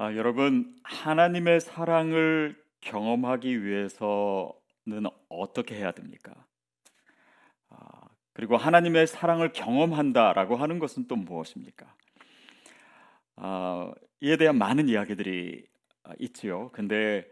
[0.00, 6.32] 아, 여러분 하나님의 사랑을 경험하기 위해서는 어떻게 해야 됩니까?
[7.68, 7.78] 아,
[8.32, 11.92] 그리고 하나님의 사랑을 경험한다라고 하는 것은 또 무엇입니까?
[13.34, 13.90] 아,
[14.20, 15.66] 이에 대한 많은 이야기들이
[16.04, 16.70] 아, 있지요.
[16.72, 17.28] 근데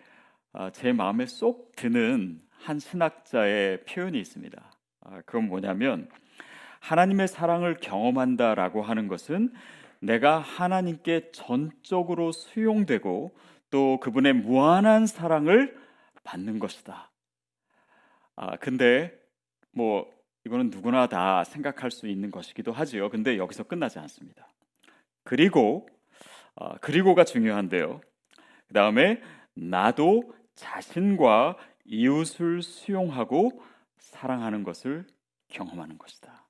[0.52, 4.72] 아, 제 마음에 쏙 드는 한 신학자의 표현이 있습니다.
[5.02, 6.08] 아, 그건 뭐냐면
[6.80, 9.52] 하나님의 사랑을 경험한다라고 하는 것은
[10.00, 13.36] 내가 하나님께 전적으로 수용되고
[13.70, 15.76] 또 그분의 무한한 사랑을
[16.24, 17.10] 받는 것이다.
[18.36, 19.12] 아, 근데
[19.72, 20.10] 뭐
[20.44, 23.10] 이거는 누구나 다 생각할 수 있는 것이기도 하지요.
[23.10, 24.48] 근데 여기서 끝나지 않습니다.
[25.24, 25.88] 그리고
[26.54, 28.00] 아, 그리고가 중요한데요.
[28.68, 29.20] 그 다음에
[29.54, 33.62] 나도 자신과 이웃을 수용하고
[33.98, 35.06] 사랑하는 것을
[35.48, 36.45] 경험하는 것이다.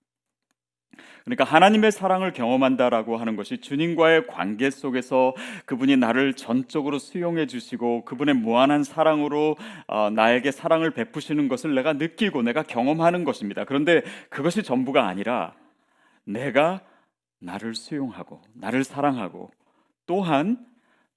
[1.25, 8.35] 그러니까 하나님의 사랑을 경험한다라고 하는 것이 주님과의 관계 속에서 그분이 나를 전적으로 수용해 주시고 그분의
[8.35, 13.65] 무한한 사랑으로 어, 나에게 사랑을 베푸시는 것을 내가 느끼고 내가 경험하는 것입니다.
[13.65, 15.55] 그런데 그것이 전부가 아니라
[16.25, 16.81] 내가
[17.39, 19.51] 나를 수용하고 나를 사랑하고
[20.07, 20.65] 또한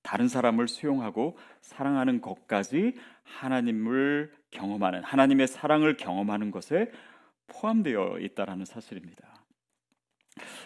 [0.02, 2.93] 다른 사람을 수용하고 사랑하는 것까지
[3.23, 6.91] 하나님을 경험하는 하나님의 사랑을 경험하는 것에
[7.47, 9.39] 포함되어 있다라는 사실입니다.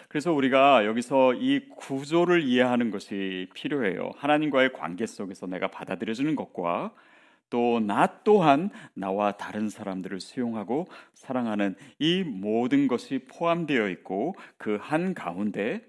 [0.08, 4.10] 그래서 우리가 여기서 이 구조를 이해하는 것이 필요해요.
[4.16, 6.92] 하나님과의 관계 속에서 내가 받아들여주는 것과
[7.50, 15.14] 또 나 또한 나와 다른 사람들을 수용하고 사랑하는 이 모든 것이 포함되어 있고 그 한
[15.14, 15.86] 가운데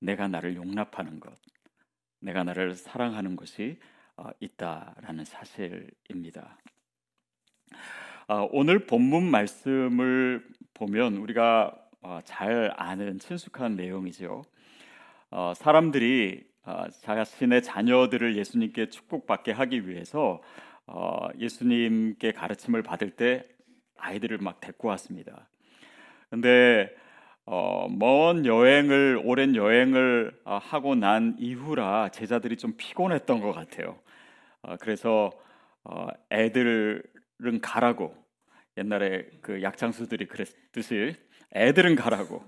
[0.00, 1.32] 내가 나를 용납하는 것,
[2.20, 3.78] 내가 나를 사랑하는 것이
[4.16, 6.58] 어, 있다라는 사실입니다.
[8.26, 11.87] 아, 오늘 본문 말씀을 보면 우리가 어,
[12.24, 14.42] 잘 아는 친숙한 내용이죠.
[15.30, 20.40] 어, 사람들이 어, 자신의 자녀들을 예수님께 축복받게 하기 위해서
[20.86, 23.46] 어, 예수님께 가르침을 받을 때
[23.98, 25.48] 아이들을 막 데리고 왔습니다.
[26.30, 26.94] 근데
[27.44, 33.98] 어, 먼 여행을 오랜 여행을 어, 하고 난 이후라 제자들이 좀 피곤했던 것 같아요.
[34.62, 35.30] 어, 그래서
[35.84, 38.14] 어, 애들은 가라고
[38.76, 41.16] 옛날에 그 약장수들이 그랬듯이
[41.54, 42.44] 애들은 가라고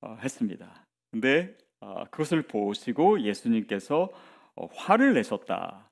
[0.00, 0.86] 어, 했습니다.
[1.10, 4.10] 근데 어, 그것을 보시고 예수님께서
[4.54, 5.90] 어, 화를 내셨다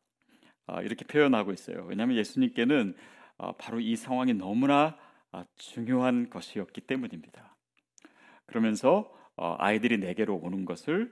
[0.67, 1.85] 어, 이렇게 표현하고 있어요.
[1.87, 2.95] 왜냐하면 예수님께는
[3.39, 4.97] 어, 바로 이 상황이 너무나
[5.33, 7.57] 어, 중요한 것이었기 때문입니다.
[8.47, 11.11] 그러면서 어, 아이들이 내게로 오는 것을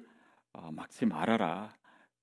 [0.52, 1.70] 어, 막지 말아라.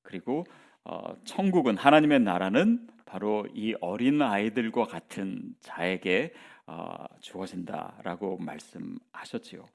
[0.01, 0.43] 그리고
[0.83, 6.33] 어, 천국은 하나님의 나라는 바로 이 어린 아이들과 같은 자에게
[6.65, 9.65] 어, 주어진다라고 말씀하셨지요.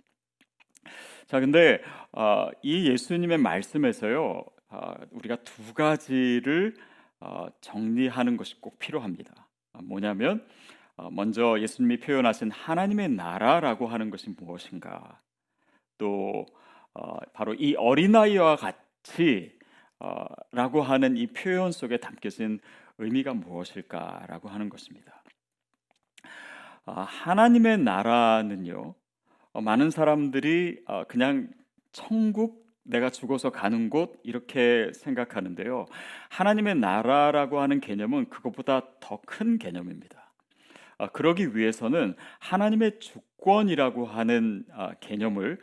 [1.27, 1.83] 자, 근데
[2.13, 6.75] 어, 이 예수님의 말씀에서요, 어, 우리가 두 가지를
[7.21, 9.49] 어, 정리하는 것이 꼭 필요합니다.
[9.73, 10.47] 어, 뭐냐면
[10.97, 15.21] 어, 먼저 예수님이 표현하신 하나님의 나라라고 하는 것이 무엇인가,
[15.99, 16.47] 또
[16.95, 19.59] 어, 바로 이 어린아이와 같이
[20.01, 22.61] 어, 라고 하는 이 표현 속에 담겨진
[22.99, 25.18] 의미가 무엇일까라고 하는 것입니다.
[26.89, 28.95] 아, 하나님의 나라는요.
[29.53, 31.51] 어, 많은 사람들이 어, 그냥
[31.93, 35.85] 천국 내가 죽어서 가는 곳 이렇게 생각하는데요.
[36.31, 40.33] 하나님의 나라라고 하는 개념은 그것보다 더 큰 개념입니다.
[40.97, 45.59] 아, 그러기 위해서는 하나님의 주권이라고 하는 아, 개념을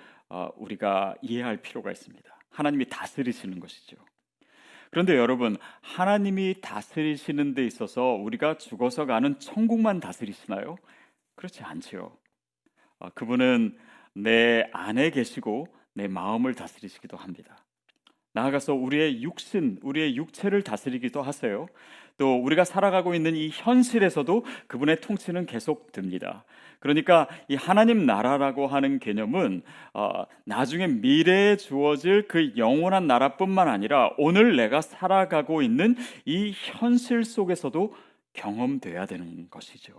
[0.58, 2.30] 우리가 이해할 필요가 있습니다.
[2.50, 3.96] 하나님이 다스리시는 것이죠.
[4.92, 10.78] 그런데 여러분, 하나님이 다스리시는 데 있어서 우리가 죽어서 가는 천국만 다스리시나요?
[11.36, 12.18] 그렇지 않지요.
[13.00, 13.78] 어, 그분은
[14.14, 17.58] 내 안에 계시고 내 마음을 다스리시기도 합니다.
[18.34, 21.68] 나아가서 우리의 육신, 우리의 육체를 다스리기도 하세요.
[22.18, 26.44] 또 우리가 살아가고 있는 이 현실에서도 그분의 통치는 계속 됩니다.
[26.80, 34.56] 그러니까 이 하나님 나라라고 하는 개념은 어, 나중에 미래에 주어질 그 영원한 나라뿐만 아니라 오늘
[34.56, 35.96] 내가 살아가고 있는
[36.26, 37.94] 이 현실 속에서도
[38.34, 39.94] 경험돼야 되는 것이죠.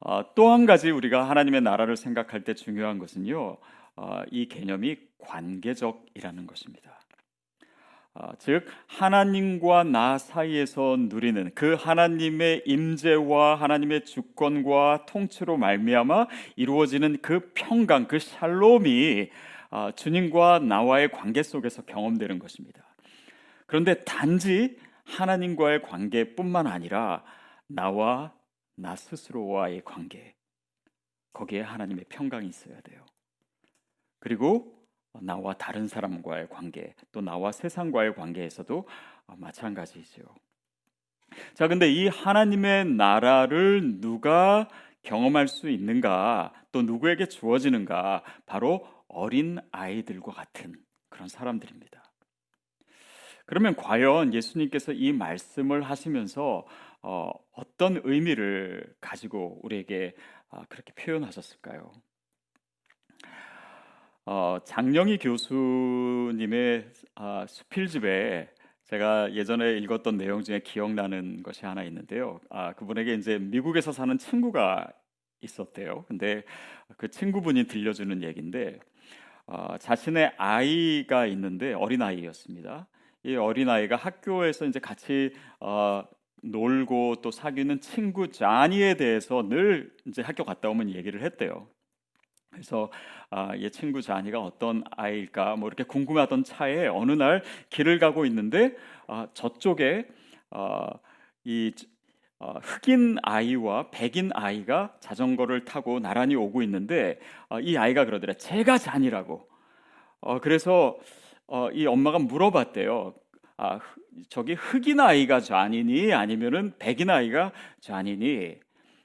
[0.00, 3.56] 어, 또한 가지 우리가 하나님의 나라를 생각할 때 중요한 것은요,
[3.96, 6.96] 어, 이 개념이 관계적이라는 것입니다.
[8.18, 16.26] 어, 즉 하나님과 나 사이에서 누리는 그 하나님의 임재와 하나님의 주권과 통치로 말미암아
[16.56, 19.28] 이루어지는 그 평강, 그 샬롬이
[19.70, 22.80] 어, 주님과 나와의 관계 속에서 경험되는 것입니다.
[23.66, 27.22] 그런데 단지 하나님과의 관계뿐만 아니라
[27.66, 28.32] 나와
[28.76, 30.34] 나 스스로와의 관계
[31.32, 33.04] 거기에 하나님의 평강이 있어야 돼요.
[34.20, 34.74] 그리고
[35.20, 38.86] 나와 다른 사람과의 관계, 또 나와 세상과의 관계에서도
[39.26, 40.22] 마찬가지죠.
[41.54, 44.68] 자, 근데 이 하나님의 나라를 누가
[45.02, 50.74] 경험할 수 있는가, 또 누구에게 주어지는가, 바로 어린 아이들과 같은
[51.08, 52.02] 그런 사람들입니다.
[53.46, 56.66] 그러면 과연 예수님께서 이 말씀을 하시면서
[57.08, 57.30] 어,
[57.76, 60.16] 떤 의미를 가지고 우리에게
[60.50, 61.92] 아, 그렇게 표현하셨을까요?
[64.24, 68.50] 어, 장영희 교수님의 아, 수필집에
[68.86, 72.40] 제가 예전에 읽었던 내용 중에 기억나는 것이 하나 있는데요.
[72.50, 74.88] 아, 그분에게 이제 미국에서 사는 친구가
[75.42, 76.06] 있었대요.
[76.08, 76.42] 근데
[76.96, 78.80] 그 친구분이 들려주는 얘기인데
[79.46, 82.88] 어, 자신의 아이가 있는데 어린 아이였습니다.
[83.22, 86.02] 이 어린 아이가 학교에서 이제 같이 어,
[86.50, 91.68] 놀고 또 사귀는 친구 자니에 대해서 늘 이제 학교 갔다 오면 얘기를 했대요.
[92.50, 92.90] 그래서
[93.30, 95.56] 아, 얘 친구 자니가 어떤 아이일까?
[95.56, 98.74] 뭐 이렇게 궁금하던 차에 어느 날 길을 가고 있는데
[99.06, 100.06] 아, 저쪽에
[100.50, 100.88] 아,
[101.44, 101.72] 이
[102.38, 107.18] 어, 흑인 아이와 백인 아이가 자전거를 타고 나란히 오고 있는데
[107.48, 109.48] 어, 이 아이가 그러더래 제가 잔이라고.
[110.20, 110.98] 어, 그래서
[111.46, 113.14] 어, 이 엄마가 물어봤대요.
[113.58, 113.80] 아,
[114.28, 118.56] 저기 흑인 아이가 잔이니 아니면은 백인 아이가 잔이니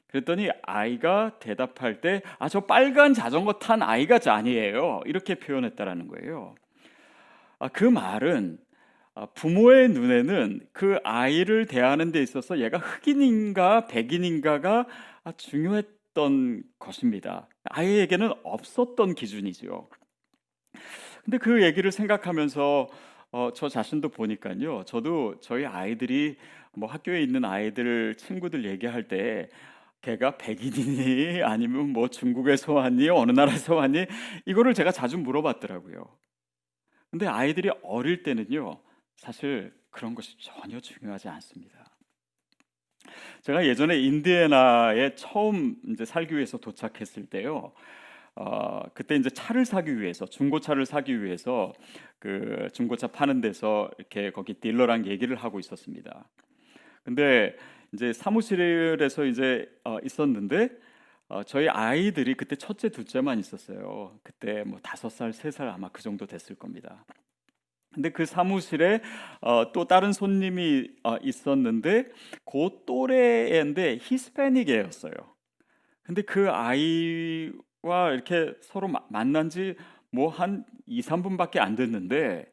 [0.07, 6.55] 그랬더니 아이가 대답할 때 아 저 빨간 자전거 탄 아이가 잔이에요 이렇게 표현했다라는 거예요
[7.59, 8.57] 아, 그 말은
[9.13, 14.85] 아, 부모의 눈에는 그 아이를 대하는 데 있어서 얘가 흑인인가 백인인가가
[15.37, 17.47] 중요했던 것입니다.
[17.65, 19.87] 아이에게는 없었던 기준이지요.
[21.23, 22.87] 근데 그 얘기를 생각하면서
[23.31, 24.83] 어, 저 자신도 보니까요.
[24.85, 26.37] 저도 저희 아이들이
[26.73, 29.49] 뭐 학교에 있는 아이들 친구들 얘기할 때
[30.01, 34.05] 걔가 백인이니 아니면 뭐 중국에서 왔니 어느 나라에서 왔니
[34.45, 36.05] 이거를 제가 자주 물어봤더라고요.
[37.09, 38.79] 근데 아이들이 어릴 때는요.
[39.15, 41.85] 사실 그런 것이 전혀 중요하지 않습니다.
[43.41, 47.73] 제가 예전에 인디애나에 처음 이제 살기 위해서 도착했을 때요.
[48.35, 51.73] 어, 그때 이제 차를 사기 위해서 중고차를 사기 위해서
[52.19, 56.29] 그 중고차 파는 데서 이렇게 거기 딜러랑 얘기를 하고 있었습니다.
[57.03, 57.55] 근데
[57.93, 60.69] 이제 사무실에서 이제 어, 있었는데
[61.27, 64.19] 어, 저희 아이들이 그때 첫째, 둘째만 있었어요.
[64.23, 67.05] 그때 뭐 다섯 살, 세 살 아마 그 정도 됐을 겁니다.
[67.93, 69.01] 근데 그 사무실에
[69.41, 72.09] 어, 또 다른 손님이 어, 있었는데
[72.45, 75.13] 그 또래인데 히스패닉이었어요.
[76.03, 77.51] 근데 그 아이
[77.83, 79.75] 와 이렇게 서로 마, 만난 지
[80.11, 82.45] 뭐 한 2, 3분밖에 안 됐는데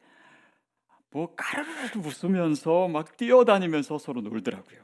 [1.11, 4.79] 뭐 까르르 웃으면서 막 뛰어다니면서 서로 놀더라고요.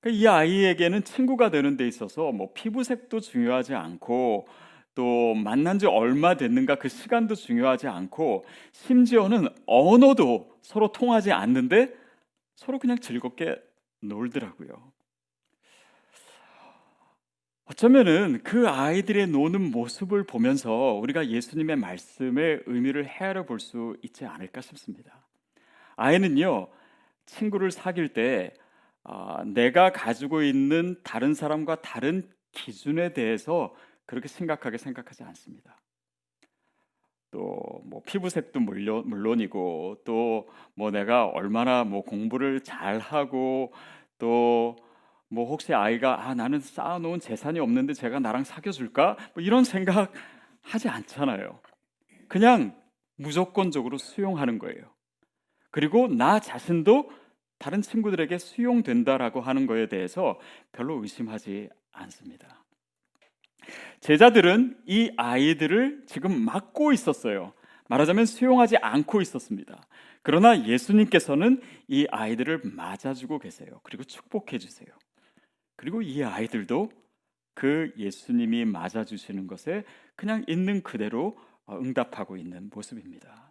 [0.00, 4.48] 그러니까 이 아이에게는 친구가 되는 데 있어서 뭐 피부색도 중요하지 않고
[4.94, 11.94] 또 만난 지 얼마 됐는가 그 시간도 중요하지 않고 심지어는 언어도 서로 통하지 않는데
[12.56, 13.56] 서로 그냥 즐겁게
[14.02, 14.89] 놀더라고요.
[17.70, 24.60] 어쩌면은 그 아이들의 노는 모습을 보면서 우리가 예수님의 말씀의 의미를 헤아려 볼 수 있지 않을까
[24.60, 25.24] 싶습니다.
[25.94, 26.66] 아이는요,
[27.26, 28.52] 친구를 사귈 때
[29.04, 33.72] 아, 내가 가지고 있는 다른 사람과 다른 기준에 대해서
[34.04, 35.76] 그렇게 심각하게 생각하지 않습니다.
[37.30, 43.72] 또 뭐 피부색도 물론 물론이고 또 뭐 내가 얼마나 뭐 공부를 잘 하고
[44.18, 44.74] 또
[45.30, 50.12] 뭐 혹시 아이가 아 나는 쌓아놓은 재산이 없는데 제가 나랑 사귀어 줄까 뭐 이런 생각
[50.60, 51.60] 하지 않잖아요.
[52.28, 52.76] 그냥
[53.16, 54.82] 무조건적으로 수용하는 거예요.
[55.70, 57.10] 그리고 나 자신도
[57.58, 60.38] 다른 친구들에게 수용된다라고 하는 거에 대해서
[60.72, 62.64] 별로 의심하지 않습니다.
[64.00, 67.52] 제자들은 이 아이들을 지금 막고 있었어요.
[67.88, 69.86] 말하자면 수용하지 않고 있었습니다.
[70.22, 73.80] 그러나 예수님께서는 이 아이들을 맞아주고 계세요.
[73.82, 74.88] 그리고 축복해 주세요.
[75.80, 76.90] 그리고 이 아이들도
[77.54, 79.82] 그 예수님이 맞아주시는 것에
[80.14, 83.50] 그냥 있는 그대로 어, 응답하고 있는 모습입니다.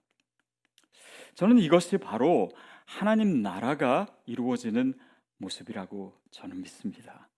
[1.34, 2.52] 저는 이것이 바로
[2.86, 4.94] 하나님 나라가 이루어지는
[5.40, 7.30] 모습이라고 저는 믿습니다.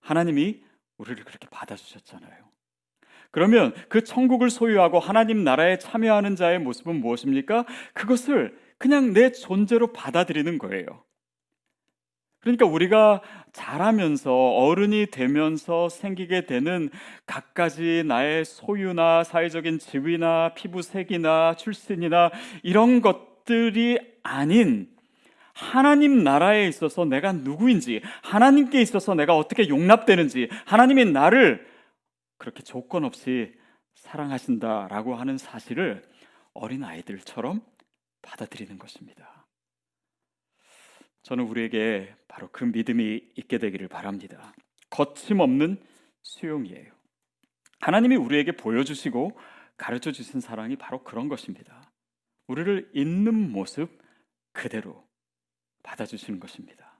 [0.00, 0.64] 하나님이
[0.96, 2.48] 우리를 그렇게 받아주셨잖아요.
[3.30, 7.66] 그러면 그 천국을 소유하고 하나님 나라에 참여하는 자의 모습은 무엇입니까?
[7.92, 11.04] 그것을 그냥 내 존재로 받아들이는 거예요.
[12.48, 13.20] 그러니까 우리가
[13.52, 16.88] 자라면서 어른이 되면서 생기게 되는
[17.26, 22.30] 갖가지 나의 소유나 사회적인 지위나 피부색이나 출신이나
[22.62, 24.88] 이런 것들이 아닌
[25.52, 31.66] 하나님 나라에 있어서 내가 누구인지, 하나님께 있어서 내가 어떻게 용납되는지, 하나님이 나를
[32.38, 33.52] 그렇게 조건 없이
[33.96, 36.02] 사랑하신다라고 하는 사실을
[36.54, 37.60] 어린 아이들처럼
[38.22, 39.37] 받아들이는 것입니다.
[41.22, 44.54] 저는 우리에게 바로 그 믿음이 있게 되기를 바랍니다.
[44.90, 45.78] 거침없는
[46.22, 46.92] 수용이에요.
[47.80, 49.38] 하나님이 우리에게 보여주시고
[49.76, 51.90] 가르쳐 주신 사랑이 바로 그런 것입니다.
[52.48, 53.90] 우리를 있는 모습
[54.52, 55.04] 그대로
[55.82, 56.92] 받아주시는 것입니다.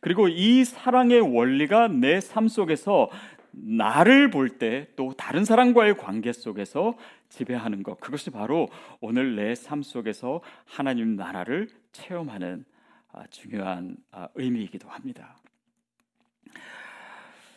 [0.00, 3.10] 그리고 이 사랑의 원리가 내 삶 속에서
[3.52, 6.96] 나를 볼 때 또 다른 사람과의 관계 속에서
[7.28, 8.68] 지배하는 것 그것이 바로
[9.00, 12.73] 오늘 내 삶 속에서 하나님 나라를 체험하는 아,
[13.30, 15.36] 중요한 아, 의미이기도 합니다.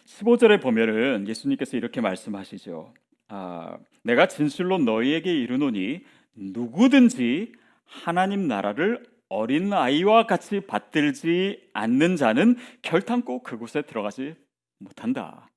[0.05, 2.93] 15절에 보면은 예수님께서 이렇게 말씀하시죠.
[3.29, 6.01] 아, 내가 진실로 너희에게 이르노니
[6.35, 7.53] 누구든지
[7.85, 14.35] 하나님 나라를 어린 아이와 같이 받들지 않는 자는 결탄코 그곳에 들어가지
[14.79, 15.49] 못한다.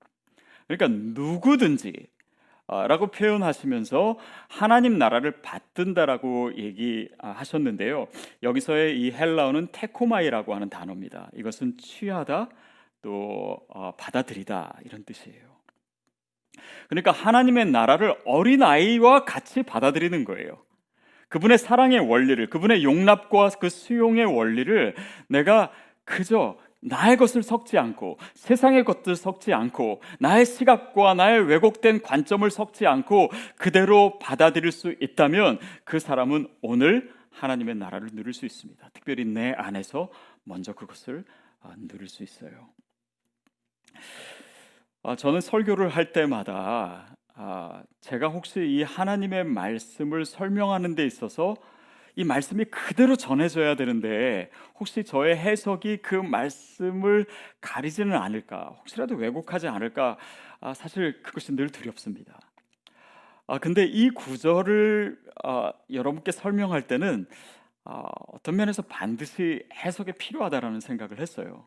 [0.67, 1.93] 그러니까 누구든지
[2.87, 4.17] 라고 표현하시면서
[4.49, 8.07] 하나님 나라를 받든다라고 얘기하셨는데요.
[8.43, 11.31] 여기서의 이 헬라어는 테코마이라고 하는 단어입니다.
[11.35, 12.49] 이것은 취하다
[13.03, 15.51] 또 어, 받아들이다 이런 뜻이에요.
[16.89, 20.63] 그러니까 하나님의 나라를 어린 아이와 같이 받아들이는 거예요.
[21.29, 24.95] 그분의 사랑의 원리를, 그분의 용납과 그 수용의 원리를
[25.29, 25.71] 내가
[26.05, 32.87] 그저 나의 것을 섞지 않고 세상의 것들 섞지 않고 나의 시각과 나의 왜곡된 관점을 섞지
[32.87, 38.89] 않고 그대로 받아들일 수 있다면 그 사람은 오늘 하나님의 나라를 누릴 수 있습니다.
[38.93, 40.09] 특별히 내 안에서
[40.45, 41.25] 먼저 그것을
[41.61, 42.71] 아, 누릴 수 있어요.
[45.03, 51.57] 아, 저는 설교를 할 때마다 아, 제가 혹시 이 하나님의 말씀을 설명하는 데 있어서
[52.17, 57.27] 이 말씀이 그대로 전해져야 되는데 혹시 저의 해석이 그 말씀을
[57.61, 60.19] 가리지는 않을까 혹시라도 왜곡하지 않을까
[60.61, 62.39] 아, 사실 그것이 늘 두렵습니다.
[63.47, 67.27] 아 근데 이 구절을 아, 여러분께 설명할 때는
[67.85, 71.67] 아, 어떤 면에서 반드시 해석이 필요하다라는 생각을 했어요.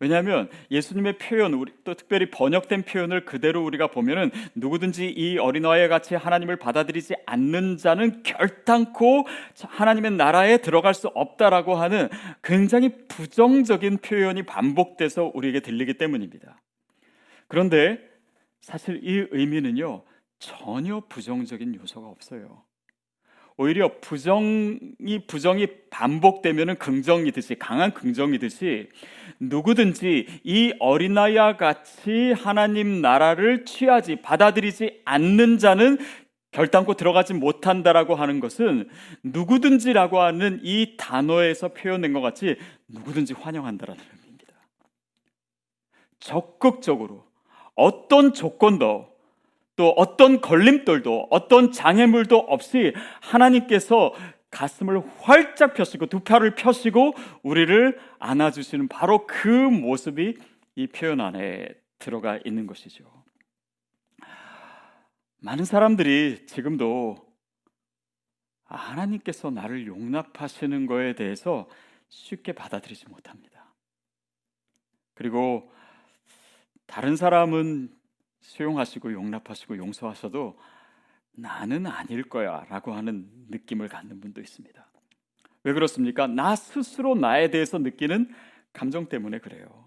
[0.00, 6.14] 왜냐하면 예수님의 표현, 우리 또 특별히 번역된 표현을 그대로 우리가 보면은 누구든지 이 어린아이와 같이
[6.14, 9.26] 하나님을 받아들이지 않는 자는 결단코
[9.62, 12.08] 하나님의 나라에 들어갈 수 없다라고 하는
[12.42, 16.60] 굉장히 부정적인 표현이 반복돼서 우리에게 들리기 때문입니다.
[17.46, 18.00] 그런데
[18.60, 20.02] 사실 이 의미는요
[20.38, 22.64] 전혀 부정적인 요소가 없어요.
[23.62, 28.88] 오히려 부정이 부정이 반복되면은 긍정이듯이 강한 긍정이듯이
[29.38, 35.98] 누구든지 이 어린아이와 같이 하나님 나라를 취하지 받아들이지 않는 자는
[36.50, 38.88] 결단코 들어가지 못한다라고 하는 것은
[39.22, 42.56] 누구든지라고 하는 이 단어에서 표현된 것 같이
[42.88, 44.54] 누구든지 환영한다라는 의미입니다.
[46.18, 47.24] 적극적으로
[47.76, 49.11] 어떤 조건도
[49.76, 54.12] 또 어떤 걸림돌도 어떤 장애물도 없이 하나님께서
[54.50, 60.36] 가슴을 활짝 펴시고 두 팔을 펴시고 우리를 안아주시는 바로 그 모습이
[60.76, 63.04] 이 표현 안에 들어가 있는 것이죠.
[65.38, 67.16] 많은 사람들이 지금도
[68.64, 71.68] 하나님께서 나를 용납하시는 것에 대해서
[72.08, 73.74] 쉽게 받아들이지 못합니다.
[75.14, 75.70] 그리고
[76.86, 77.90] 다른 사람은
[78.42, 80.58] 수용하시고 용납하시고 용서하셔도
[81.32, 84.86] 나는 아닐 거야 라고 하는 느낌을 갖는 분도 있습니다.
[85.64, 86.26] 왜 그렇습니까?
[86.26, 88.32] 나 스스로 나에 대해서 느끼는
[88.72, 89.86] 감정 때문에 그래요.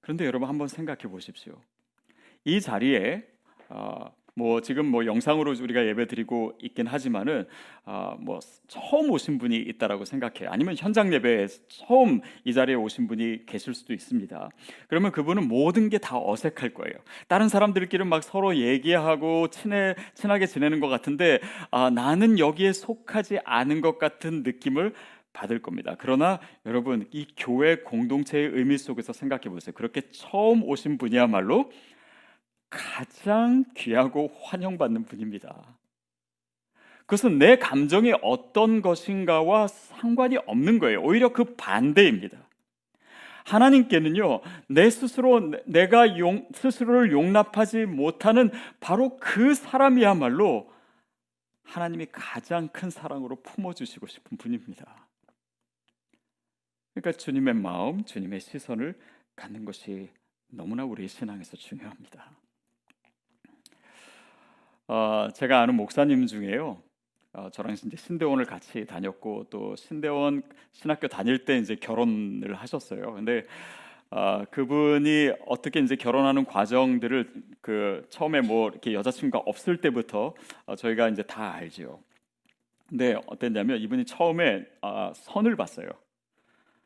[0.00, 1.60] 그런데 여러분 한번 생각해 보십시오.
[2.44, 3.28] 이 자리에
[3.68, 7.44] 어, 뭐 지금 뭐 영상으로 우리가 예배드리고 있긴 하지만은
[7.84, 10.46] 아, 뭐 처음 오신 분이 있다라고 생각해.
[10.46, 14.48] 아니면 현장 예배에 처음 이 자리에 오신 분이 계실 수도 있습니다.
[14.88, 16.94] 그러면 그분은 모든 게 다 어색할 거예요.
[17.26, 21.40] 다른 사람들끼리 막 서로 얘기하고 친해 친하게 지내는 것 같은데
[21.72, 24.94] 아, 나는 여기에 속하지 않은 것 같은 느낌을
[25.32, 25.96] 받을 겁니다.
[25.98, 29.74] 그러나 여러분 이 교회 공동체의 의미 속에서 생각해 보세요.
[29.74, 31.70] 그렇게 처음 오신 분이야말로
[32.70, 35.78] 가장 귀하고 환영받는 분입니다.
[37.00, 41.02] 그것은 내 감정이 어떤 것인가와 상관이 없는 거예요.
[41.02, 42.36] 오히려 그 반대입니다.
[43.46, 50.70] 하나님께는요, 내 스스로, 내가 용, 스스로를 용납하지 못하는 바로 그 사람이야말로
[51.62, 55.08] 하나님이 가장 큰 사랑으로 품어주시고 싶은 분입니다.
[56.92, 58.98] 그러니까 주님의 마음, 주님의 시선을
[59.36, 60.10] 갖는 것이
[60.48, 62.32] 너무나 우리의 신앙에서 중요합니다.
[64.88, 66.82] 어, 제가 아는 목사님 중에요.
[67.34, 70.42] 어, 저랑 이제 신대원을 같이 다녔고 또 신대원
[70.72, 73.12] 신학교 다닐 때 이제 결혼을 하셨어요.
[73.12, 73.44] 근데
[74.10, 81.08] 아, 그분이 어떻게 이제 결혼하는 과정들을 그 처음에 뭐 이렇게 여자친구가 없을 때부터 어, 저희가
[81.10, 82.00] 이제 다 알지요.
[82.88, 85.88] 근데 어땠냐면 이분이 처음에 아, 선을 봤어요.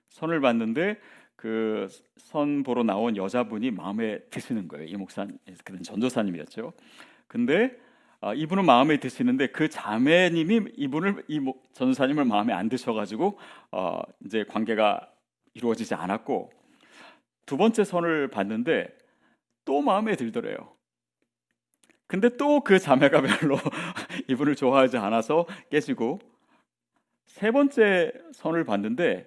[0.08, 0.98] 선을 봤는데
[1.36, 1.88] 그
[2.32, 4.86] 선 보러 나온 여자분이 마음에 드시는 거예요.
[4.86, 5.26] 이 목사,
[5.64, 6.72] 그는 전도사님이었죠.
[7.28, 7.78] 근데
[8.24, 11.40] 아, 이분은 마음에 드시는데 그 자매님이 이분을 이
[11.72, 13.36] 전도사님을 마음에 안 드셔가지고
[13.72, 15.12] 어, 이제 관계가
[15.54, 16.52] 이루어지지 않았고
[17.46, 18.96] 두 번째 선을 봤는데
[19.64, 20.76] 또 마음에 들더래요.
[22.06, 23.56] 근데 또 그 자매가 별로
[24.28, 26.20] 이분을 좋아하지 않아서 깨지고
[27.26, 29.26] 세 번째 선을 봤는데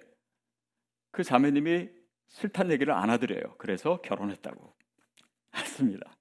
[1.10, 1.90] 그 자매님이
[2.28, 3.56] 싫다는 얘기를 안 하더래요.
[3.58, 4.72] 그래서 결혼했다고
[5.54, 6.16] 했습니다.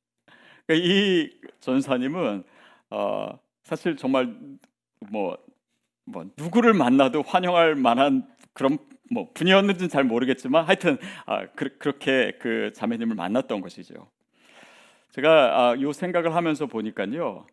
[0.67, 2.43] 그러니까 이 전사님은
[2.89, 4.35] 어, 사실 정말
[5.11, 5.37] 뭐,
[6.05, 8.77] 뭐 누구를 만나도 환영할 만한 그런
[9.11, 14.09] 뭐 분이었는지는 잘 모르겠지만 하여튼 아, 그, 렇게그 자매님을 만났던 것이죠.
[15.11, 17.45] 제가 아, 요 생각을 하면서 보니까요.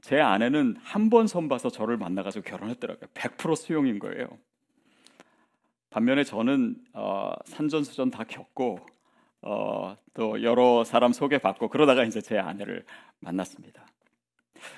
[0.00, 3.08] 제 아내는 한 번 선봐서 저를 만나가지고 결혼했더라고요.
[3.12, 4.26] 100% 수용인 거예요.
[5.90, 8.78] 반면에 저는 어, 산전수전 다 겪고
[9.42, 12.84] 어, 또 여러 사람 소개받고 그러다가 이제 제 아내를
[13.18, 13.84] 만났습니다.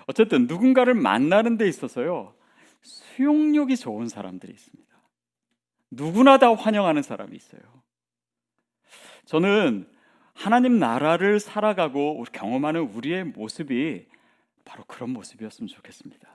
[0.06, 2.34] 어쨌든 누군가를 만나는 데 있어서요
[2.82, 4.92] 수용력이 좋은 사람들이 있습니다.
[5.90, 7.60] 누구나 다 환영하는 사람이 있어요.
[9.26, 9.88] 저는
[10.34, 14.06] 하나님 나라를 살아가고 경험하는 우리의 모습이
[14.64, 16.28] 바로 그런 모습이었으면 좋겠습니다.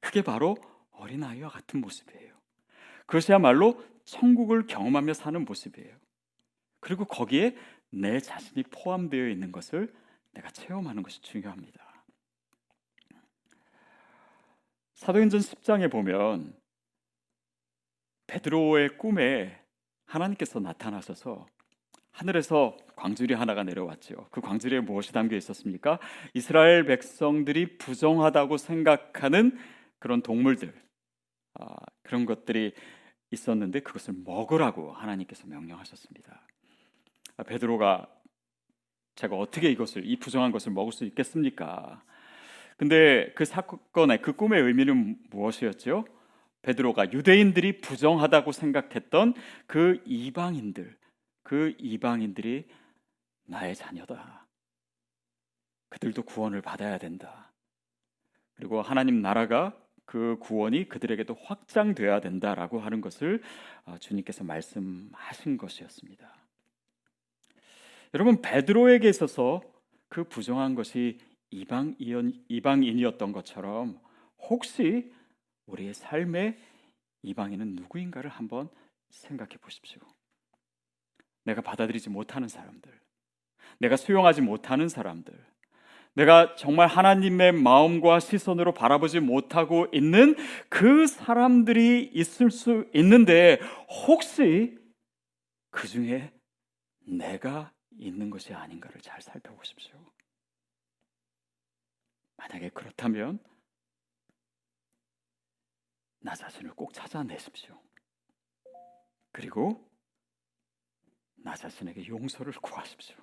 [0.00, 0.56] 그게 바로
[0.92, 2.32] 어린아이와 같은 모습이에요.
[3.06, 5.96] 그것이야말로 천국을 경험하며 사는 모습이에요.
[6.80, 7.56] 그리고 거기에
[7.90, 9.92] 내 자신이 포함되어 있는 것을
[10.32, 11.91] 내가 체험하는 것이 중요합니다.
[15.02, 16.54] 사도행전 10장에 보면
[18.28, 19.60] 베드로의 꿈에
[20.04, 21.44] 하나님께서 나타나셔서
[22.12, 24.28] 하늘에서 광주리 하나가 내려왔죠.
[24.30, 25.98] 그 광주리에 무엇이 담겨 있었습니까?
[26.34, 29.58] 이스라엘 백성들이 부정하다고 생각하는
[29.98, 30.72] 그런 동물들,
[31.54, 32.72] 아, 그런 것들이
[33.32, 36.46] 있었는데 그것을 먹으라고 하나님께서 명령하셨습니다.
[37.38, 38.08] 아, 베드로가
[39.16, 42.04] 제가 어떻게 이것을 이 부정한 것을 먹을 수 있겠습니까?
[42.82, 46.04] 근데 그 사건의 그 꿈의 의미는 무엇이었죠?
[46.62, 49.34] 베드로가 유대인들이 부정하다고 생각했던
[49.68, 50.98] 그 이방인들,
[51.44, 52.66] 그 이방인들이
[53.44, 54.48] 나의 자녀다.
[55.90, 57.52] 그들도 구원을 받아야 된다.
[58.56, 63.42] 그리고 하나님 나라가 그 구원이 그들에게도 확장돼야 된다라고 하는 것을
[63.84, 66.34] 어, 주님께서 말씀하신 것이었습니다.
[68.12, 69.62] 여러분 베드로에게 있어서
[70.08, 71.20] 그 부정한 것이
[71.52, 74.00] 이방인, 이방인이었던 것처럼
[74.38, 75.12] 혹시
[75.66, 76.58] 우리의 삶의
[77.22, 78.68] 이방인은 누구인가를 한번
[79.10, 80.00] 생각해 보십시오.
[81.44, 82.90] 내가 받아들이지 못하는 사람들,
[83.78, 85.34] 내가 수용하지 못하는 사람들,
[86.14, 90.36] 내가 정말 하나님의 마음과 시선으로 바라보지 못하고 있는
[90.68, 93.58] 그 사람들이 있을 수 있는데
[94.06, 94.78] 혹시
[95.70, 96.32] 그 중에
[97.06, 100.11] 내가 있는 것이 아닌가를 잘 살펴보십시오.
[102.36, 103.38] 만약에 그렇다면
[106.20, 107.80] 나 자신을 꼭 찾아내십시오.
[109.32, 109.88] 그리고
[111.36, 113.16] 나 자신에게 용서를 구하십시오.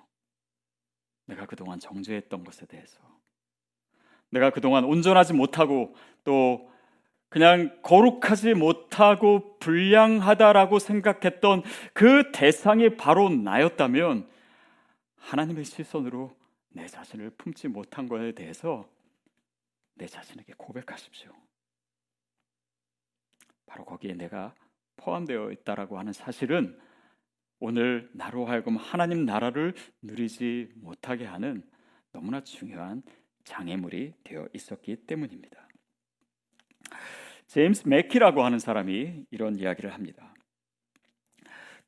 [1.24, 3.00] 내가 그동안 정죄했던 것에 대해서
[4.30, 5.94] 내가 그동안 온전하지 못하고
[6.24, 6.70] 또
[7.28, 11.62] 그냥 거룩하지 못하고 불량하다라고 생각했던
[11.94, 14.28] 그 대상이 바로 나였다면
[15.16, 16.36] 하나님의 시선으로
[16.70, 18.88] 내 자신을 품지 못한 것에 대해서
[20.00, 21.30] 내 자신에게 고백하십시오.
[23.66, 24.54] 바로 거기에 내가
[24.96, 26.78] 포함되어 있다라고 하는 사실은
[27.58, 31.62] 오늘 나로 하여금 하나님 나라를 누리지 못하게 하는
[32.12, 33.02] 너무나 중요한
[33.44, 35.68] 장애물이 되어 있었기 때문입니다.
[37.48, 40.34] 제임스 맥키라고 하는 사람이 이런 이야기를 합니다.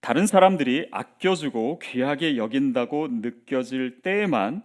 [0.00, 4.62] 다른 사람들이 아껴주고 귀하게 여긴다고 느껴질 때에만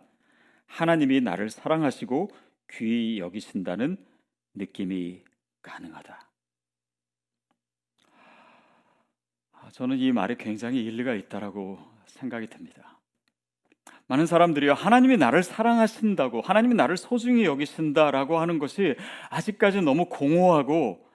[0.66, 2.30] 하나님이 나를 사랑하시고
[2.72, 3.98] 귀히 여기신다는
[4.54, 5.24] 느낌이
[5.62, 6.28] 가능하다.
[9.72, 13.00] 저는 이 말에 굉장히 일리가 있다라고 생각이 듭니다.
[14.08, 18.96] 많은 사람들이 하나님이 나를 사랑하신다고 하나님이 나를 소중히 여기신다라고 하는 것이
[19.30, 21.06] 아직까지 너무 공허하고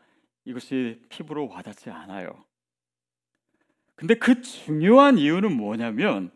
[0.45, 2.45] 이것이 피부로 와닿지 않아요.
[3.95, 6.31] 근데 그 중요한 이유는 뭐냐면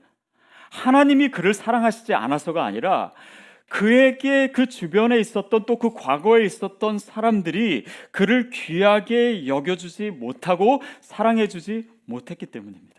[0.70, 3.12] 하나님이 그를 사랑하시지 않아서가 아니라
[3.68, 12.46] 그에게 그 주변에 있었던 또 그 과거에 있었던 사람들이 그를 귀하게 여겨주지 못하고 사랑해주지 못했기
[12.46, 12.96] 때문입니다.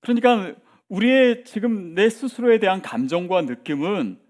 [0.00, 0.54] 그러니까
[0.88, 4.23] 우리의 지금 내 스스로에 대한 감정과 느낌은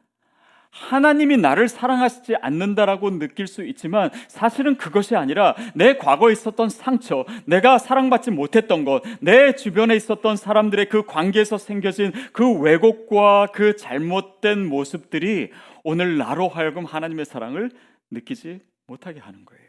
[0.74, 7.78] 하나님이 나를 사랑하시지 않는다라고 느낄 수 있지만 사실은 그것이 아니라 내 과거에 있었던 상처, 내가
[7.78, 15.52] 사랑받지 못했던 것, 내 주변에 있었던 사람들의 그 관계에서 생겨진 그 왜곡과 그 잘못된 모습들이
[15.84, 17.70] 오늘 나로 하여금 하나님의 사랑을
[18.10, 19.62] 느끼지 못하게 하는 거예요.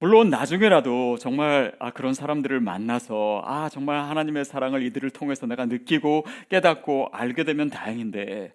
[0.00, 6.26] 물론 나중에라도 정말 아 그런 사람들을 만나서 아 정말 하나님의 사랑을 이들을 통해서 내가 느끼고
[6.50, 8.52] 깨닫고 알게 되면 다행인데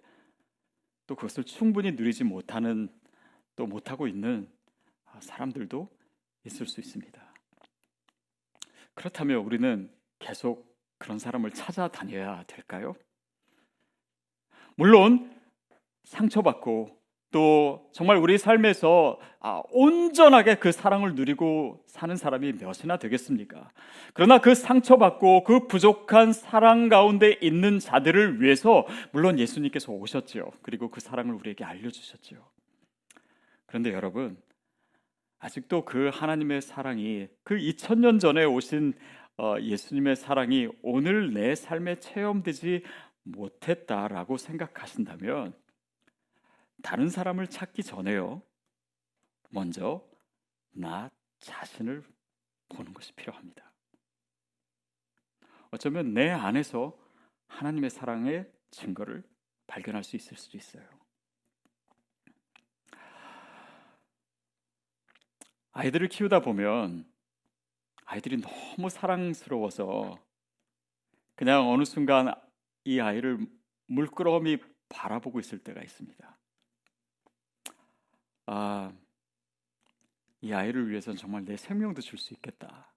[1.12, 2.88] 또 그것을 충분히 누리지 못하는
[3.58, 4.50] 또 못하고 있는
[5.19, 5.89] 사람들도
[6.45, 7.34] 있을 수 있습니다.
[8.93, 12.95] 그렇다면 우리는 계속 그런 사람을 찾아다녀야 될까요?
[14.76, 15.38] 물론
[16.06, 17.01] 상처받고
[17.32, 23.72] 또 정말 우리 삶에서 아, 온전하게 그 사랑을 누리고 사는 사람이 몇이나 되겠습니까?
[24.13, 30.52] 그러나 그 상처받고 그 부족한 사랑 가운데 있는 자들을 위해서 물론 예수님께서 오셨죠.
[30.62, 32.36] 그리고 그 사랑을 우리에게 알려주셨죠.
[33.65, 34.38] 그런데 여러분,
[35.39, 38.94] 아직도 그 하나님의 사랑이 그 2000년 전에 오신
[39.38, 42.84] 어, 예수님의 사랑이 오늘 내 삶에 체험되지
[43.24, 45.54] 못했다라고 생각하신다면
[46.82, 48.41] 다른 사람을 찾기 전에요.
[49.50, 50.08] 먼저
[50.72, 52.04] 나 자신을
[52.70, 53.72] 보는 것이 필요합니다.
[55.72, 56.98] 어쩌면 내 안에서
[57.48, 59.24] 하나님의 사랑의 증거를
[59.67, 60.84] 발견할 수 있을 수도 있어요.
[65.74, 67.10] 아이들을 키우다 보면
[68.06, 70.20] 아이들이 너무 사랑스러워서
[71.36, 72.34] 그냥 어느 순간
[72.84, 73.39] 이 아이를
[73.88, 74.58] 물끄러미
[74.89, 76.40] 바라보고 있을 때가 있습니다.
[78.45, 78.91] 아,
[80.41, 82.91] 이 아이를 위해서는 정말 내 생명도 줄 수 있겠다.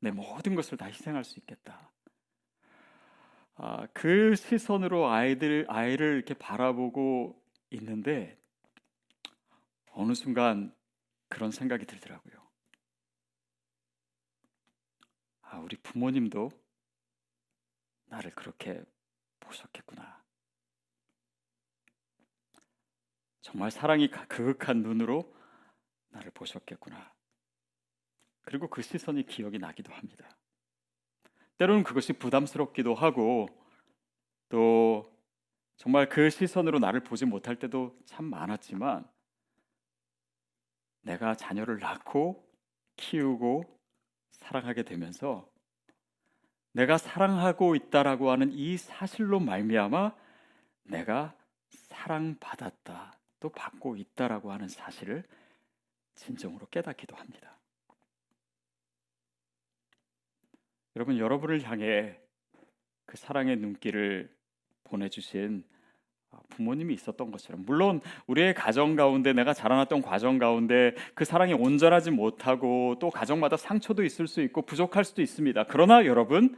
[0.00, 1.92] 내 모든 것을 다 희생할 수 있겠다.
[3.54, 8.38] 아, 그 시선으로 아이들 아이를 이렇게 바라보고 있는데
[9.92, 10.74] 어느 순간
[11.28, 12.40] 그런 생각이 들더라고요.
[15.42, 16.50] 아, 우리 부모님도
[18.06, 18.82] 나를 그렇게
[19.40, 20.19] 보셨겠구나.
[23.40, 25.34] 정말 사랑이 그윽한 눈으로
[26.10, 27.12] 나를 보셨겠구나.
[28.42, 30.28] 그리고 그 시선이 기억이 나기도 합니다.
[31.58, 33.48] 때로는 그것이 부담스럽기도 하고
[34.48, 35.10] 또
[35.76, 39.08] 정말 그 시선으로 나를 보지 못할 때도 참 많았지만
[41.02, 42.46] 내가 자녀를 낳고
[42.96, 43.64] 키우고
[44.32, 45.50] 사랑하게 되면서
[46.72, 50.14] 내가 사랑하고 있다라고 하는 이 사실로 말미암아
[50.84, 51.34] 내가
[51.70, 53.19] 사랑받았다.
[53.40, 55.24] 또 받고 있다라고 하는 사실을
[56.14, 57.58] 진정으로 깨닫기도 합니다.
[60.96, 62.18] 여러분 여러분을 향해
[63.06, 64.30] 그 사랑의 눈길을
[64.84, 65.64] 보내주신
[66.50, 72.96] 부모님이 있었던 것처럼 물론 우리의 가정 가운데 내가 자라났던 과정 가운데 그 사랑이 온전하지 못하고
[73.00, 75.64] 또 가정마다 상처도 있을 수 있고 부족할 수도 있습니다.
[75.64, 76.56] 그러나 여러분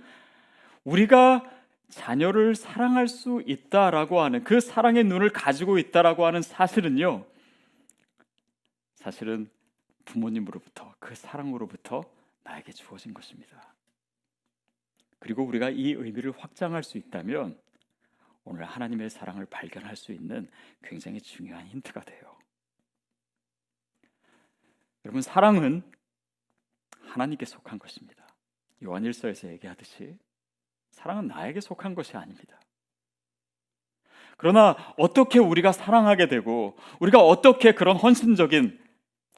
[0.84, 1.48] 우리가
[1.88, 7.26] 자녀를 사랑할 수 있다라고 하는 그 사랑의 눈을 가지고 있다라고 하는 사실은요.
[8.94, 9.50] 사실은
[10.04, 12.04] 부모님으로부터 그 사랑으로부터
[12.44, 13.74] 나에게 주어진 것입니다.
[15.18, 17.58] 그리고 우리가 이 의미를 확장할 수 있다면
[18.44, 20.50] 오늘 하나님의 사랑을 발견할 수 있는
[20.82, 22.36] 굉장히 중요한 힌트가 돼요.
[25.04, 25.82] 여러분 사랑은
[27.02, 28.26] 하나님께 속한 것입니다.
[28.82, 30.18] 요한일서에서 얘기하듯이
[31.02, 32.60] 사랑은 나에게 속한 것이 아닙니다.
[34.36, 38.80] 그러나 어떻게 우리가 사랑하게 되고 우리가 어떻게 그런 헌신적인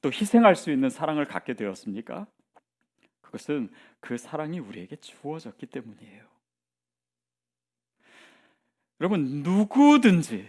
[0.03, 2.27] 또 희생할 수 있는 사랑을 갖게 되었습니까?
[3.22, 6.24] 그것은 그 사랑이 우리에게 주어졌기 때문이에요.
[9.00, 10.46] 여러분 누구든지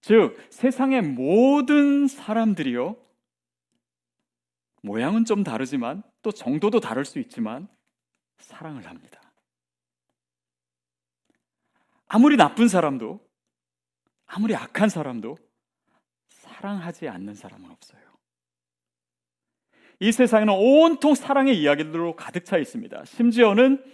[0.00, 2.96] 즉 세상의 모든 사람들이요
[4.80, 7.68] 모양은 좀 다르지만 또 정도도 다를 수 있지만
[8.38, 9.17] 사랑을 합니다.
[12.08, 13.20] 아무리 나쁜 사람도
[14.26, 15.36] 아무리 악한 사람도
[16.28, 18.00] 사랑하지 않는 사람은 없어요.
[20.00, 23.04] 이 세상에는 온통 사랑의 이야기들로 가득 차 있습니다.
[23.04, 23.84] 심지어는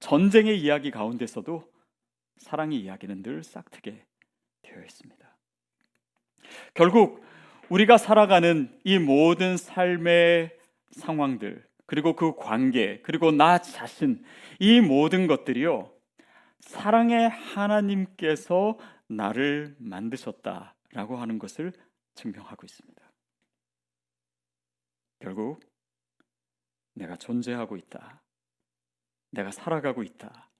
[0.00, 1.70] 전쟁의 이야기 가운데서도
[2.38, 4.04] 사랑의 이야기는 늘 싹트게
[4.62, 5.36] 되어 있습니다.
[6.74, 7.24] 결국
[7.68, 10.56] 우리가 살아가는 이 모든 삶의
[10.90, 14.22] 상황들, 그리고 그 관계, 그리고 나 자신,
[14.58, 15.92] 이 모든 것들이요,
[16.60, 21.72] 사랑의 하나님께서 나를 만드셨다라고 하는 것을
[22.14, 23.12] 증명하고 있습니다.
[25.20, 25.60] 결국
[26.94, 28.22] 내가 존재하고 있다.
[29.30, 30.50] 내가 살아가고 있다.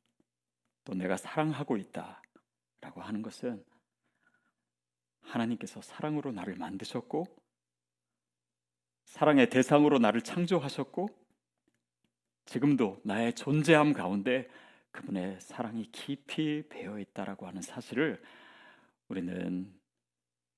[0.84, 2.22] 또 내가 사랑하고 있다.
[2.80, 3.62] 라고 하는 것은
[5.20, 7.26] 하나님께서 사랑으로 나를 만드셨고
[9.04, 11.08] 사랑의 대상으로 나를 창조하셨고
[12.46, 14.48] 지금도 나의 존재함 가운데
[14.92, 18.22] 그분의 사랑이 깊이 배어 있다라고 하는 사실을
[19.08, 19.72] 우리는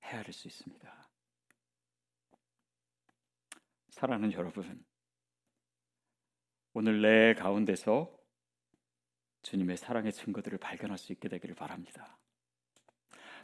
[0.04, 1.10] 헤아릴 수 있습니다.
[3.90, 4.84] 사랑하는 여러분,
[6.72, 8.10] 오늘 내 가운데서
[9.42, 12.18] 주님의 사랑의 증거들을 발견할 수 있게 되기를 바랍니다.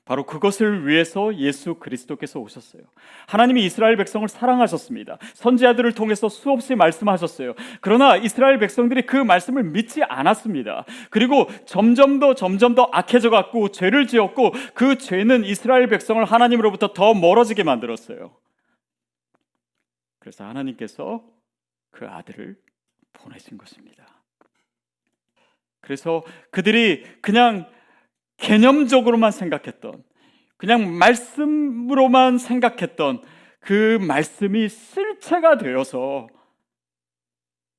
[0.08, 2.82] 바로 그것을 위해서 예수 그리스도께서 오셨어요.
[3.26, 5.18] 하나님이 이스라엘 백성을 사랑하셨습니다.
[5.34, 7.52] 선지자들을 통해서 수없이 말씀하셨어요.
[7.82, 10.86] 그러나 이스라엘 백성들이 그 말씀을 믿지 않았습니다.
[11.10, 17.12] 그리고 점점 더 점점 더 악해져 갖고 죄를 지었고 그 죄는 이스라엘 백성을 하나님으로부터 더
[17.12, 18.34] 멀어지게 만들었어요.
[20.20, 21.22] 그래서 하나님께서
[21.90, 22.56] 그 아들을
[23.12, 24.06] 보내신 것입니다.
[25.82, 27.66] 그래서 그들이 그냥
[28.38, 30.04] 개념적으로만 생각했던
[30.56, 33.22] 그냥 말씀으로만 생각했던
[33.60, 36.26] 그 말씀이 실체가 되어서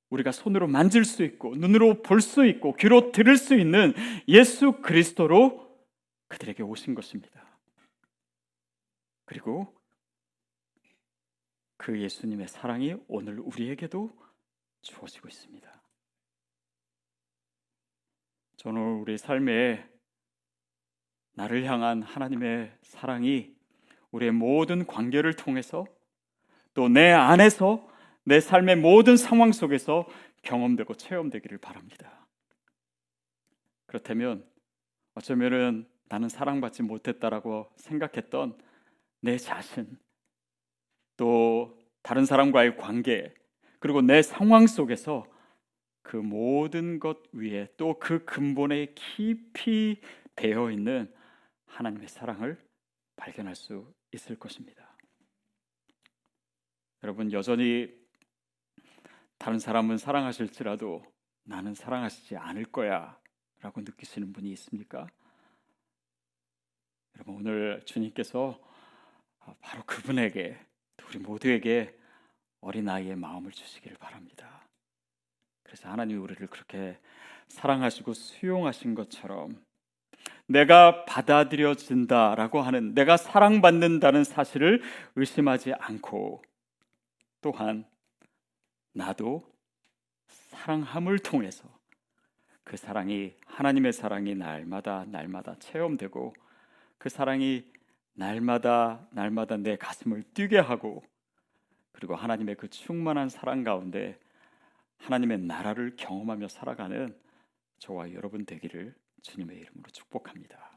[0.09, 3.93] 우리가 손으로 만질 수 있고 눈으로 볼 수 있고 귀로 들을 수 있는
[4.27, 5.69] 예수 그리스도로
[6.27, 7.45] 그들에게 오신 것입니다.
[9.25, 9.75] 그리고
[11.77, 14.11] 그 예수님의 사랑이 오늘 우리에게도
[14.81, 15.81] 주어지고 있습니다.
[18.57, 19.87] 저는 우리 삶에
[21.39, 23.55] 나를 향한 하나님의 사랑이
[24.11, 25.85] 우리의 모든 관계를 통해서
[26.73, 27.87] 또 내 안에서
[28.25, 30.05] 내 삶의 모든 상황 속에서
[30.41, 32.27] 경험되고 체험되기를 바랍니다.
[33.85, 34.45] 그렇다면
[35.15, 38.57] 어쩌면은 나는 사랑받지 못했다라고 생각했던
[39.21, 39.97] 내 자신
[41.15, 43.33] 또 다른 사람과의 관계
[43.79, 45.25] 그리고 내 상황 속에서
[46.01, 50.01] 그 모든 것 위에 또 그 근본에 깊이
[50.35, 51.09] 배어 있는
[51.69, 52.63] 하나님의 사랑을
[53.15, 54.97] 발견할 수 있을 것입니다.
[57.03, 57.97] 여러분 여전히
[59.37, 61.03] 다른 사람은 사랑하실지라도
[61.43, 65.07] 나는 사랑하시지 않을 거야라고 느끼시는 분이 있습니까?
[67.15, 68.59] 여러분 오늘 주님께서
[69.61, 70.59] 바로 그분에게
[71.07, 71.97] 우리 모두에게
[72.61, 74.67] 어린아이의 마음을 주시기를 바랍니다.
[75.63, 76.99] 그래서 하나님이 우리를 그렇게
[77.47, 79.63] 사랑하시고 수용하신 것처럼
[80.49, 84.81] 내가 받아들여진다라고 하는 내가 사랑받는다는 사실을
[85.15, 86.41] 의심하지 않고
[87.41, 87.85] 또한
[88.93, 89.47] 나도
[90.27, 91.69] 사랑함을 통해서
[92.63, 96.33] 그 사랑이 하나님의 사랑이 날마다 날마다 체험되고
[96.97, 97.71] 그 사랑이
[98.13, 101.03] 날마다 날마다 내 가슴을 뛰게 하고
[101.91, 104.19] 그리고 하나님의 그 충만한 사랑 가운데
[104.97, 107.15] 하나님의 나라를 경험하며 살아가는
[107.77, 110.68] 저와 여러분 되기를 주님의 이름으로 축복합니다.